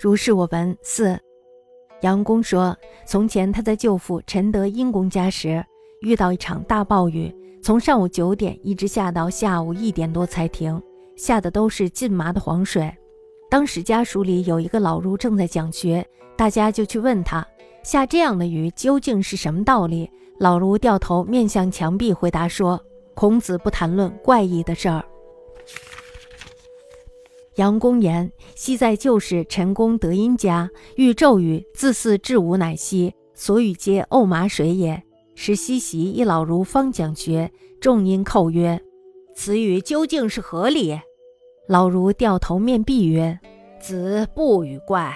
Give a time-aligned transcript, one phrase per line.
[0.00, 0.78] 如是我闻。
[0.80, 1.18] 四，
[2.02, 5.64] 杨公说，从前他在舅父陈德英公家时，
[6.02, 10.80] 遇到一场大暴雨，从上午九点一直下到下午一点多才停，
[11.16, 12.88] 下的都是浸麻的黄水。
[13.50, 16.06] 当时家属里有一个老儒正在讲学，
[16.36, 17.44] 大家就去问他，
[17.82, 20.08] 下这样的雨究竟是什么道理？
[20.38, 22.80] 老儒掉头面向墙壁回答说
[23.16, 25.04] ：“孔子不谈论怪异的事儿。”
[27.58, 35.02] 杨公言：昔在旧时陈公德音家，欲骤雨，自似至无乃息，所语皆沤麻水也。
[35.34, 37.50] 时西席一老如方讲学，
[37.80, 38.80] 众因叩曰
[39.34, 41.00] ：“此语究竟是何理？”
[41.66, 43.40] 老如掉头面壁曰
[43.82, 45.12] ：“子不与怪。”